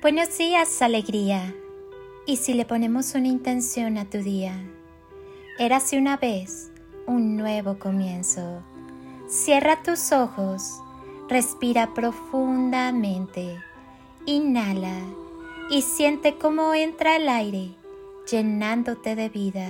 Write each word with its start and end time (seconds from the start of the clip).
Buenos 0.00 0.38
días, 0.38 0.80
alegría. 0.80 1.52
¿Y 2.24 2.36
si 2.36 2.54
le 2.54 2.64
ponemos 2.64 3.16
una 3.16 3.26
intención 3.26 3.98
a 3.98 4.08
tu 4.08 4.18
día? 4.18 4.54
Érase 5.58 5.98
una 5.98 6.16
vez 6.16 6.70
un 7.08 7.36
nuevo 7.36 7.80
comienzo. 7.80 8.62
Cierra 9.26 9.82
tus 9.82 10.12
ojos, 10.12 10.80
respira 11.28 11.94
profundamente, 11.94 13.60
inhala 14.24 15.00
y 15.68 15.82
siente 15.82 16.38
cómo 16.38 16.74
entra 16.74 17.16
el 17.16 17.28
aire 17.28 17.72
llenándote 18.30 19.16
de 19.16 19.28
vida. 19.28 19.68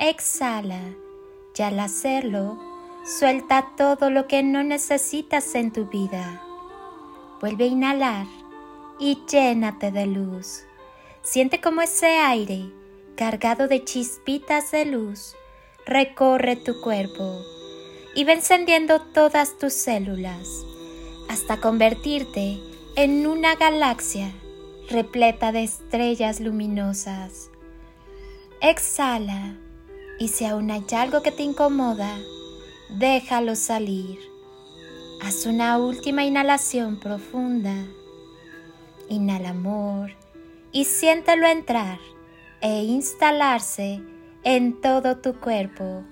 Exhala 0.00 0.82
y 1.56 1.62
al 1.62 1.78
hacerlo, 1.78 2.58
suelta 3.04 3.68
todo 3.76 4.10
lo 4.10 4.26
que 4.26 4.42
no 4.42 4.64
necesitas 4.64 5.54
en 5.54 5.72
tu 5.72 5.86
vida. 5.86 6.42
Vuelve 7.40 7.64
a 7.64 7.68
inhalar 7.68 8.39
y 9.00 9.18
llénate 9.26 9.90
de 9.90 10.06
luz. 10.06 10.64
Siente 11.22 11.60
como 11.60 11.80
ese 11.80 12.18
aire, 12.18 12.70
cargado 13.16 13.66
de 13.66 13.82
chispitas 13.84 14.70
de 14.70 14.84
luz, 14.84 15.34
recorre 15.86 16.56
tu 16.56 16.80
cuerpo 16.80 17.42
y 18.14 18.24
va 18.24 18.32
encendiendo 18.32 19.00
todas 19.00 19.58
tus 19.58 19.72
células 19.72 20.46
hasta 21.28 21.60
convertirte 21.60 22.58
en 22.96 23.26
una 23.26 23.54
galaxia 23.54 24.32
repleta 24.88 25.52
de 25.52 25.62
estrellas 25.62 26.40
luminosas. 26.40 27.50
Exhala 28.60 29.56
y 30.18 30.28
si 30.28 30.44
aún 30.44 30.70
hay 30.70 30.84
algo 30.92 31.22
que 31.22 31.32
te 31.32 31.42
incomoda, 31.42 32.18
déjalo 32.90 33.56
salir. 33.56 34.18
Haz 35.22 35.46
una 35.46 35.78
última 35.78 36.24
inhalación 36.24 36.98
profunda. 36.98 37.74
Inhala 39.10 39.50
amor 39.50 40.12
y 40.70 40.84
siéntelo 40.84 41.48
entrar 41.48 41.98
e 42.60 42.84
instalarse 42.84 44.00
en 44.44 44.80
todo 44.80 45.18
tu 45.18 45.40
cuerpo, 45.40 46.04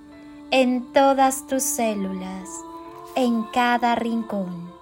en 0.50 0.92
todas 0.92 1.46
tus 1.46 1.62
células, 1.62 2.48
en 3.14 3.44
cada 3.52 3.94
rincón. 3.94 4.72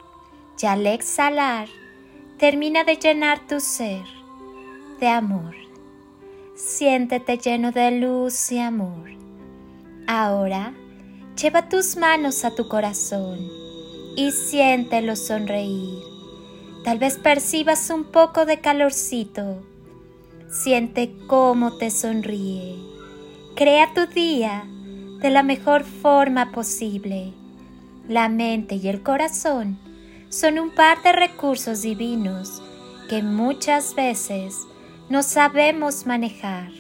Y 0.59 0.65
al 0.65 0.87
exhalar, 0.87 1.69
termina 2.39 2.85
de 2.85 2.97
llenar 2.97 3.47
tu 3.47 3.61
ser 3.61 4.05
de 4.99 5.09
amor. 5.09 5.55
Siéntete 6.55 7.37
lleno 7.37 7.71
de 7.71 7.91
luz 7.91 8.51
y 8.51 8.61
amor. 8.61 9.11
Ahora, 10.07 10.73
lleva 11.39 11.69
tus 11.69 11.99
manos 11.99 12.47
a 12.47 12.55
tu 12.55 12.67
corazón 12.67 13.47
y 14.17 14.33
siéntelo 14.33 15.17
sonreír 15.17 16.16
Tal 16.87 17.01
vez 17.01 17.19
percibas 17.19 17.91
un 17.91 18.05
poco 18.05 18.47
de 18.47 18.61
calorcito. 18.61 19.67
Siente 20.49 21.13
cómo 21.27 21.79
te 21.79 21.91
sonríe. 21.91 22.77
Crea 23.57 23.93
tu 23.93 24.07
día 24.07 24.63
de 25.19 25.31
la 25.31 25.43
mejor 25.43 25.83
forma 25.83 26.53
posible. 26.53 27.33
La 28.09 28.29
mente 28.29 28.77
y 28.77 28.87
el 28.87 29.03
corazón 29.03 29.81
son 30.29 30.61
un 30.61 30.71
par 30.71 31.03
de 31.03 31.11
recursos 31.11 31.83
divinos 31.83 32.63
que 33.09 33.21
muchas 33.21 33.97
veces 33.97 34.55
no 35.09 35.25
sabemos 35.25 36.07
manejar. 36.07 36.71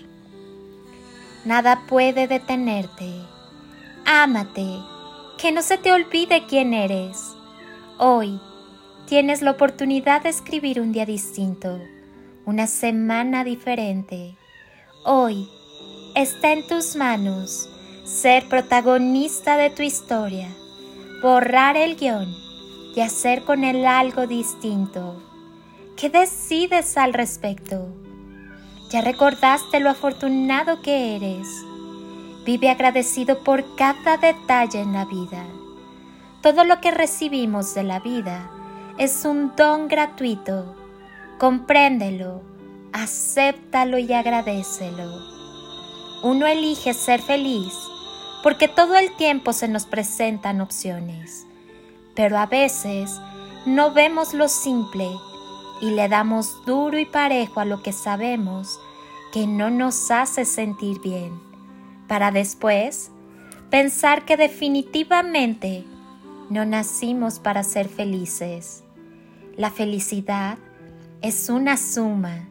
Nada 1.44 1.82
puede 1.88 2.28
detenerte. 2.28 3.10
Ámate, 4.04 4.68
que 5.36 5.50
no 5.50 5.62
se 5.62 5.78
te 5.78 5.90
olvide 5.90 6.44
quién 6.46 6.74
eres. 6.74 7.34
Hoy 7.98 8.38
Tienes 9.06 9.40
la 9.40 9.52
oportunidad 9.52 10.24
de 10.24 10.30
escribir 10.30 10.80
un 10.80 10.90
día 10.90 11.06
distinto, 11.06 11.78
una 12.44 12.66
semana 12.66 13.44
diferente. 13.44 14.36
Hoy 15.04 15.48
está 16.16 16.52
en 16.52 16.66
tus 16.66 16.96
manos 16.96 17.68
ser 18.04 18.48
protagonista 18.48 19.56
de 19.58 19.70
tu 19.70 19.82
historia, 19.82 20.48
borrar 21.22 21.76
el 21.76 21.94
guion 21.94 22.34
y 22.96 23.00
hacer 23.00 23.44
con 23.44 23.62
él 23.62 23.86
algo 23.86 24.26
distinto. 24.26 25.22
¿Qué 25.96 26.10
decides 26.10 26.98
al 26.98 27.14
respecto? 27.14 27.86
Ya 28.90 29.02
recordaste 29.02 29.78
lo 29.78 29.90
afortunado 29.90 30.82
que 30.82 31.14
eres. 31.14 31.46
Vive 32.44 32.70
agradecido 32.70 33.44
por 33.44 33.76
cada 33.76 34.16
detalle 34.16 34.80
en 34.80 34.94
la 34.94 35.04
vida. 35.04 35.46
Todo 36.42 36.64
lo 36.64 36.80
que 36.80 36.90
recibimos 36.90 37.72
de 37.72 37.84
la 37.84 38.00
vida 38.00 38.50
es 38.98 39.24
un 39.24 39.54
don 39.56 39.88
gratuito. 39.88 40.74
Compréndelo, 41.38 42.42
acéptalo 42.92 43.98
y 43.98 44.12
agradecelo. 44.12 45.20
Uno 46.22 46.46
elige 46.46 46.94
ser 46.94 47.20
feliz 47.20 47.74
porque 48.42 48.68
todo 48.68 48.96
el 48.96 49.14
tiempo 49.16 49.52
se 49.52 49.68
nos 49.68 49.84
presentan 49.84 50.60
opciones, 50.60 51.46
pero 52.14 52.38
a 52.38 52.46
veces 52.46 53.20
no 53.66 53.92
vemos 53.92 54.32
lo 54.32 54.48
simple 54.48 55.10
y 55.82 55.90
le 55.90 56.08
damos 56.08 56.64
duro 56.64 56.98
y 56.98 57.04
parejo 57.04 57.60
a 57.60 57.64
lo 57.64 57.82
que 57.82 57.92
sabemos 57.92 58.80
que 59.32 59.46
no 59.46 59.68
nos 59.68 60.10
hace 60.10 60.46
sentir 60.46 61.00
bien, 61.00 61.38
para 62.08 62.30
después 62.30 63.10
pensar 63.68 64.24
que 64.24 64.38
definitivamente 64.38 65.84
no 66.48 66.64
nacimos 66.64 67.40
para 67.40 67.62
ser 67.62 67.88
felices. 67.88 68.85
La 69.56 69.70
felicidad 69.70 70.58
es 71.22 71.48
una 71.48 71.78
suma 71.78 72.46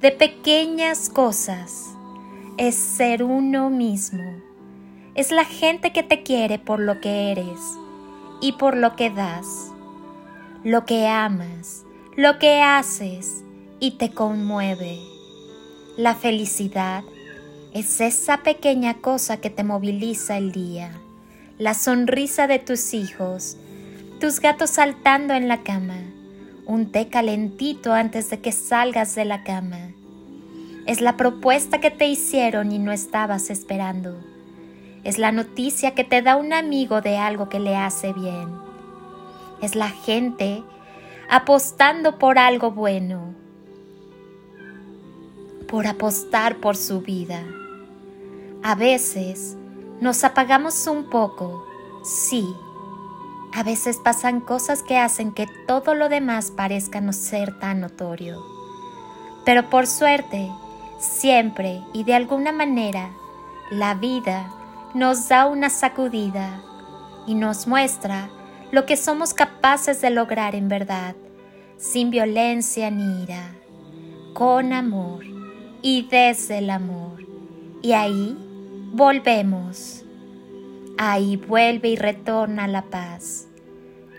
de 0.00 0.12
pequeñas 0.12 1.10
cosas. 1.10 1.96
Es 2.58 2.76
ser 2.76 3.24
uno 3.24 3.70
mismo. 3.70 4.22
Es 5.16 5.32
la 5.32 5.44
gente 5.44 5.92
que 5.92 6.04
te 6.04 6.22
quiere 6.22 6.60
por 6.60 6.78
lo 6.78 7.00
que 7.00 7.32
eres 7.32 7.58
y 8.40 8.52
por 8.52 8.76
lo 8.76 8.94
que 8.94 9.10
das. 9.10 9.72
Lo 10.62 10.84
que 10.84 11.08
amas, 11.08 11.82
lo 12.16 12.38
que 12.38 12.62
haces 12.62 13.42
y 13.80 13.98
te 13.98 14.12
conmueve. 14.12 15.00
La 15.96 16.14
felicidad 16.14 17.02
es 17.72 18.00
esa 18.00 18.44
pequeña 18.44 18.94
cosa 18.94 19.40
que 19.40 19.50
te 19.50 19.64
moviliza 19.64 20.38
el 20.38 20.52
día. 20.52 20.92
La 21.58 21.74
sonrisa 21.74 22.46
de 22.46 22.60
tus 22.60 22.94
hijos, 22.94 23.56
tus 24.20 24.38
gatos 24.38 24.70
saltando 24.70 25.34
en 25.34 25.48
la 25.48 25.64
cama 25.64 26.14
un 26.66 26.90
té 26.90 27.08
calentito 27.08 27.92
antes 27.92 28.30
de 28.30 28.40
que 28.40 28.52
salgas 28.52 29.14
de 29.14 29.24
la 29.24 29.44
cama. 29.44 29.92
Es 30.86 31.00
la 31.00 31.16
propuesta 31.16 31.80
que 31.80 31.90
te 31.90 32.06
hicieron 32.06 32.72
y 32.72 32.78
no 32.78 32.92
estabas 32.92 33.50
esperando. 33.50 34.16
Es 35.02 35.18
la 35.18 35.32
noticia 35.32 35.94
que 35.94 36.04
te 36.04 36.22
da 36.22 36.36
un 36.36 36.52
amigo 36.52 37.00
de 37.00 37.18
algo 37.18 37.48
que 37.48 37.60
le 37.60 37.76
hace 37.76 38.12
bien. 38.12 38.48
Es 39.60 39.74
la 39.76 39.90
gente 39.90 40.62
apostando 41.30 42.18
por 42.18 42.38
algo 42.38 42.70
bueno, 42.70 43.34
por 45.68 45.86
apostar 45.86 46.56
por 46.56 46.76
su 46.76 47.00
vida. 47.00 47.42
A 48.62 48.74
veces 48.74 49.56
nos 50.00 50.24
apagamos 50.24 50.86
un 50.86 51.10
poco, 51.10 51.66
sí, 52.02 52.46
a 53.54 53.62
veces 53.62 53.98
pasan 53.98 54.40
cosas 54.40 54.82
que 54.82 54.98
hacen 54.98 55.30
que 55.30 55.46
todo 55.68 55.94
lo 55.94 56.08
demás 56.08 56.50
parezca 56.50 57.00
no 57.00 57.12
ser 57.12 57.56
tan 57.60 57.80
notorio. 57.80 58.42
Pero 59.44 59.70
por 59.70 59.86
suerte, 59.86 60.50
siempre 60.98 61.80
y 61.92 62.02
de 62.02 62.14
alguna 62.14 62.50
manera, 62.50 63.12
la 63.70 63.94
vida 63.94 64.52
nos 64.92 65.28
da 65.28 65.46
una 65.46 65.70
sacudida 65.70 66.62
y 67.28 67.36
nos 67.36 67.68
muestra 67.68 68.28
lo 68.72 68.86
que 68.86 68.96
somos 68.96 69.34
capaces 69.34 70.00
de 70.00 70.10
lograr 70.10 70.56
en 70.56 70.68
verdad, 70.68 71.14
sin 71.76 72.10
violencia 72.10 72.90
ni 72.90 73.22
ira, 73.22 73.52
con 74.32 74.72
amor 74.72 75.24
y 75.80 76.08
desde 76.08 76.58
el 76.58 76.70
amor. 76.70 77.24
Y 77.82 77.92
ahí 77.92 78.36
volvemos 78.92 80.03
ahí 80.98 81.36
vuelve 81.36 81.88
y 81.88 81.96
retorna 81.96 82.68
la 82.68 82.82
paz. 82.82 83.46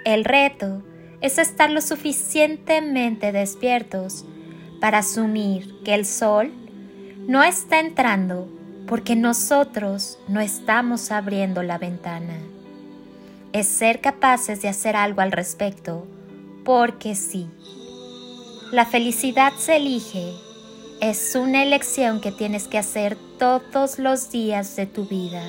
El 0.03 0.25
reto 0.25 0.83
es 1.21 1.37
estar 1.37 1.71
lo 1.71 1.81
suficientemente 1.81 3.31
despiertos 3.31 4.25
para 4.79 4.99
asumir 4.99 5.81
que 5.83 5.95
el 5.95 6.05
sol 6.05 6.51
no 7.27 7.43
está 7.43 7.79
entrando 7.79 8.47
porque 8.87 9.15
nosotros 9.15 10.19
no 10.27 10.41
estamos 10.41 11.11
abriendo 11.11 11.63
la 11.63 11.77
ventana. 11.77 12.37
Es 13.51 13.67
ser 13.67 14.01
capaces 14.01 14.61
de 14.61 14.67
hacer 14.67 14.95
algo 14.95 15.21
al 15.21 15.31
respecto 15.31 16.05
porque 16.63 17.15
sí. 17.15 17.47
La 18.71 18.85
felicidad 18.85 19.53
se 19.57 19.77
elige. 19.77 20.33
Es 21.01 21.35
una 21.35 21.63
elección 21.63 22.21
que 22.21 22.31
tienes 22.31 22.67
que 22.67 22.77
hacer 22.77 23.17
todos 23.39 23.99
los 23.99 24.31
días 24.31 24.75
de 24.75 24.85
tu 24.85 25.05
vida. 25.05 25.43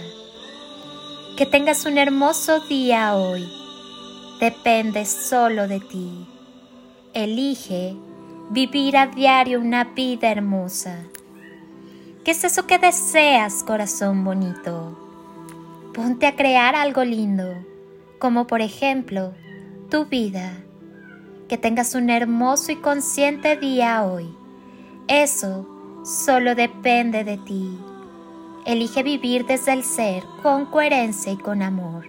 Que 1.36 1.44
tengas 1.44 1.84
un 1.84 1.98
hermoso 1.98 2.60
día 2.60 3.14
hoy. 3.14 3.46
Depende 4.40 5.04
solo 5.04 5.68
de 5.68 5.80
ti. 5.80 6.26
Elige 7.12 7.94
vivir 8.48 8.96
a 8.96 9.08
diario 9.08 9.60
una 9.60 9.84
vida 9.84 10.30
hermosa. 10.30 10.96
¿Qué 12.24 12.30
es 12.30 12.42
eso 12.42 12.66
que 12.66 12.78
deseas, 12.78 13.62
corazón 13.64 14.24
bonito? 14.24 14.98
Ponte 15.92 16.26
a 16.26 16.36
crear 16.36 16.74
algo 16.74 17.04
lindo, 17.04 17.52
como 18.18 18.46
por 18.46 18.62
ejemplo 18.62 19.34
tu 19.90 20.06
vida. 20.06 20.54
Que 21.50 21.58
tengas 21.58 21.94
un 21.94 22.08
hermoso 22.08 22.72
y 22.72 22.76
consciente 22.76 23.58
día 23.58 24.06
hoy. 24.06 24.34
Eso 25.06 25.68
solo 26.02 26.54
depende 26.54 27.24
de 27.24 27.36
ti. 27.36 27.78
Elige 28.66 29.02
vivir 29.02 29.46
desde 29.46 29.72
el 29.72 29.84
ser 29.84 30.24
con 30.42 30.66
coherencia 30.66 31.32
y 31.32 31.38
con 31.38 31.62
amor. 31.62 32.06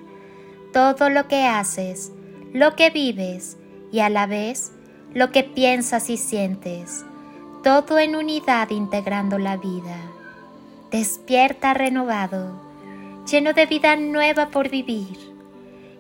Todo 0.74 1.10
lo 1.10 1.28
que 1.28 1.46
haces, 1.46 2.12
lo 2.52 2.76
que 2.76 2.90
vives 2.90 3.58
y 3.92 4.00
a 4.00 4.10
la 4.10 4.26
vez 4.26 4.74
lo 5.14 5.32
que 5.32 5.44
piensas 5.44 6.10
y 6.10 6.18
sientes. 6.18 7.06
Todo 7.64 8.00
en 8.00 8.16
unidad 8.16 8.70
integrando 8.72 9.38
la 9.38 9.56
vida. 9.56 9.96
Despierta 10.92 11.74
renovado 11.74 12.68
lleno 13.30 13.52
de 13.52 13.66
vida 13.66 13.96
nueva 13.98 14.50
por 14.50 14.70
vivir, 14.70 15.18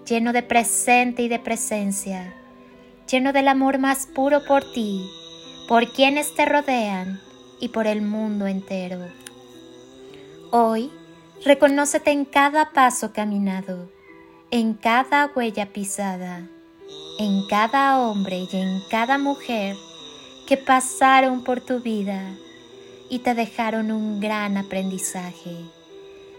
lleno 0.07 0.31
de 0.31 0.44
presente 0.44 1.24
y 1.24 1.27
de 1.27 1.39
presencia, 1.39 2.33
lleno 3.12 3.33
del 3.33 3.50
amor 3.50 3.80
más 3.80 4.07
puro 4.07 4.45
por 4.45 4.63
ti, 4.71 5.06
por 5.68 5.92
quienes 5.92 6.33
te 6.36 6.45
rodean 6.45 7.19
y 7.59 7.69
por 7.69 7.86
el 7.86 8.01
mundo 8.01 8.48
entero. 8.48 9.00
Hoy, 10.52 10.90
reconócete 11.44 12.12
en 12.12 12.24
cada 12.24 12.72
paso 12.72 13.12
caminado, 13.12 13.90
en 14.50 14.76
cada 14.76 15.30
huella 15.36 15.74
pisada, 15.74 16.48
en 17.20 17.46
cada 17.50 18.00
hombre 18.00 18.48
y 18.50 18.56
en 18.56 18.82
cada 18.90 19.18
mujer 19.18 19.76
que 20.48 20.56
pasaron 20.56 21.44
por 21.44 21.60
tu 21.60 21.82
vida 21.82 22.38
y 23.10 23.20
te 23.20 23.34
dejaron 23.34 23.92
un 23.92 24.22
gran 24.22 24.56
aprendizaje. 24.56 25.58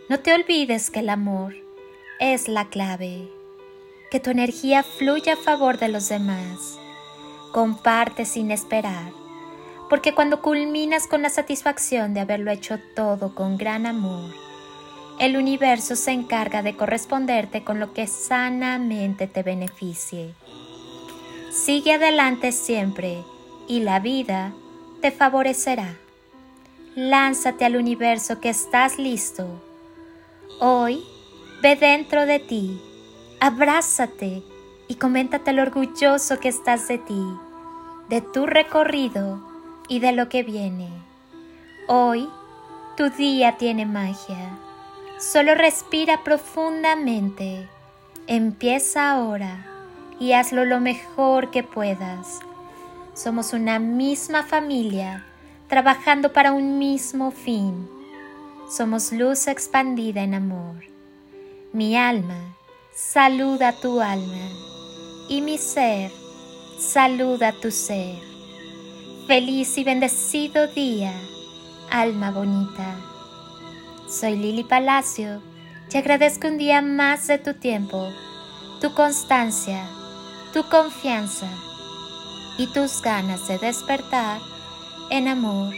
No 0.08 0.20
te 0.20 0.32
olvides 0.32 0.90
que 0.90 1.00
el 1.00 1.10
amor 1.10 1.54
es 2.18 2.48
la 2.48 2.70
clave, 2.70 3.28
que 4.10 4.20
tu 4.20 4.30
energía 4.30 4.84
fluya 4.84 5.34
a 5.34 5.36
favor 5.36 5.78
de 5.78 5.88
los 5.88 6.08
demás. 6.08 6.78
Comparte 7.52 8.24
sin 8.24 8.52
esperar, 8.52 9.12
porque 9.88 10.14
cuando 10.14 10.42
culminas 10.42 11.06
con 11.06 11.22
la 11.22 11.30
satisfacción 11.30 12.14
de 12.14 12.20
haberlo 12.20 12.50
hecho 12.50 12.78
todo 12.94 13.34
con 13.34 13.56
gran 13.56 13.86
amor, 13.86 14.30
el 15.18 15.36
universo 15.36 15.96
se 15.96 16.12
encarga 16.12 16.62
de 16.62 16.76
corresponderte 16.76 17.64
con 17.64 17.80
lo 17.80 17.92
que 17.92 18.06
sanamente 18.06 19.26
te 19.26 19.42
beneficie. 19.42 20.34
Sigue 21.50 21.94
adelante 21.94 22.52
siempre 22.52 23.22
y 23.66 23.80
la 23.80 23.98
vida 23.98 24.52
te 25.00 25.10
favorecerá. 25.10 25.96
Lánzate 26.94 27.64
al 27.64 27.76
universo 27.76 28.40
que 28.40 28.48
estás 28.48 28.98
listo 28.98 29.62
Hoy, 30.60 31.04
ve 31.62 31.76
dentro 31.76 32.26
de 32.26 32.40
ti, 32.40 32.82
abrázate 33.38 34.42
y 34.88 34.96
coméntate 34.96 35.52
lo 35.52 35.62
orgulloso 35.62 36.40
que 36.40 36.48
estás 36.48 36.88
de 36.88 36.98
ti, 36.98 37.22
de 38.08 38.22
tu 38.22 38.44
recorrido 38.44 39.47
y 39.88 40.00
de 40.00 40.12
lo 40.12 40.28
que 40.28 40.42
viene. 40.42 40.88
Hoy, 41.86 42.28
tu 42.96 43.10
día 43.10 43.56
tiene 43.56 43.86
magia. 43.86 44.58
Solo 45.18 45.54
respira 45.54 46.22
profundamente. 46.24 47.68
Empieza 48.26 49.10
ahora 49.10 49.66
y 50.20 50.32
hazlo 50.32 50.64
lo 50.64 50.80
mejor 50.80 51.50
que 51.50 51.62
puedas. 51.62 52.40
Somos 53.14 53.52
una 53.52 53.78
misma 53.78 54.44
familia, 54.44 55.24
trabajando 55.68 56.32
para 56.32 56.52
un 56.52 56.78
mismo 56.78 57.30
fin 57.30 57.88
somos 58.68 59.12
luz 59.12 59.48
expandida 59.48 60.22
en 60.22 60.34
amor. 60.34 60.84
Mi 61.72 61.96
alma 61.96 62.54
saluda 62.94 63.72
tu 63.80 64.02
alma 64.02 64.50
y 65.30 65.40
mi 65.40 65.56
ser 65.56 66.10
saluda 66.78 67.54
tu 67.62 67.70
ser. 67.70 68.37
Feliz 69.28 69.76
y 69.76 69.84
bendecido 69.84 70.68
día, 70.68 71.12
alma 71.90 72.30
bonita. 72.30 72.96
Soy 74.08 74.38
Lili 74.38 74.64
Palacio 74.64 75.42
y 75.92 75.98
agradezco 75.98 76.48
un 76.48 76.56
día 76.56 76.80
más 76.80 77.26
de 77.26 77.36
tu 77.36 77.52
tiempo, 77.52 78.08
tu 78.80 78.94
constancia, 78.94 79.86
tu 80.54 80.66
confianza 80.70 81.46
y 82.56 82.68
tus 82.68 83.02
ganas 83.02 83.46
de 83.48 83.58
despertar 83.58 84.40
en 85.10 85.28
amor, 85.28 85.74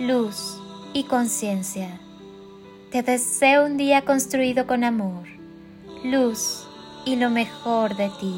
luz 0.00 0.58
y 0.94 1.04
conciencia. 1.04 2.00
Te 2.90 3.02
deseo 3.02 3.66
un 3.66 3.76
día 3.76 4.06
construido 4.06 4.66
con 4.66 4.82
amor, 4.82 5.26
luz 6.04 6.66
y 7.04 7.16
lo 7.16 7.28
mejor 7.28 7.94
de 7.96 8.08
ti. 8.18 8.34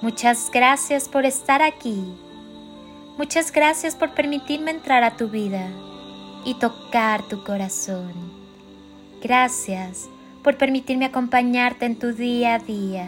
Muchas 0.00 0.50
gracias 0.50 1.10
por 1.10 1.26
estar 1.26 1.60
aquí. 1.60 2.23
Muchas 3.16 3.52
gracias 3.52 3.94
por 3.94 4.12
permitirme 4.12 4.72
entrar 4.72 5.04
a 5.04 5.16
tu 5.16 5.28
vida 5.28 5.68
y 6.44 6.54
tocar 6.54 7.22
tu 7.22 7.44
corazón. 7.44 8.12
Gracias 9.22 10.08
por 10.42 10.56
permitirme 10.58 11.04
acompañarte 11.04 11.86
en 11.86 11.96
tu 11.96 12.12
día 12.12 12.56
a 12.56 12.58
día. 12.58 13.06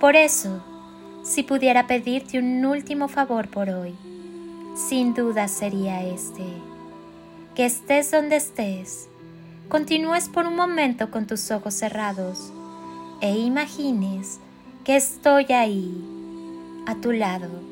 Por 0.00 0.16
eso, 0.16 0.62
si 1.22 1.42
pudiera 1.42 1.86
pedirte 1.86 2.38
un 2.38 2.64
último 2.64 3.06
favor 3.06 3.48
por 3.48 3.68
hoy, 3.68 3.94
sin 4.74 5.12
duda 5.12 5.46
sería 5.46 6.02
este. 6.02 6.46
Que 7.54 7.66
estés 7.66 8.10
donde 8.10 8.36
estés, 8.36 9.08
continúes 9.68 10.30
por 10.30 10.46
un 10.46 10.56
momento 10.56 11.10
con 11.10 11.26
tus 11.26 11.50
ojos 11.50 11.74
cerrados 11.74 12.50
e 13.20 13.36
imagines 13.36 14.40
que 14.84 14.96
estoy 14.96 15.52
ahí, 15.52 16.02
a 16.86 16.94
tu 16.94 17.12
lado, 17.12 17.71